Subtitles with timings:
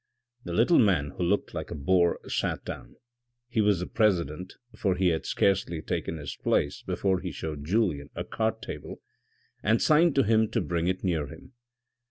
[0.45, 2.95] The little man who looked like a boar sat down.
[3.47, 8.09] He was the president, for he had scarcely taken his place before he showed Julien
[8.15, 8.99] a card table
[9.61, 11.53] and signed to him to bring it near him.